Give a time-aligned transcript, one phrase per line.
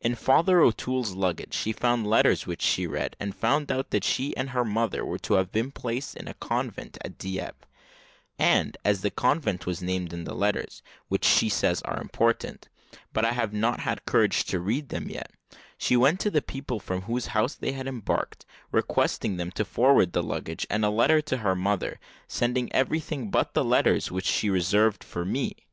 [0.00, 4.32] In Father O'Toole's luggage she found letters, which she read, and found out that she
[4.36, 7.66] and her mother were to have been placed in a convent at Dieppe;
[8.38, 12.68] and, as the convent was named in the letters which she says are important,
[13.12, 15.32] but I have not had courage to read them yet
[15.76, 20.12] she went to the people from whose house they had embarked, requesting them to forward
[20.12, 21.98] the luggage and a letter to her mother
[22.28, 25.66] sending everything but the letters, which she reserved for me.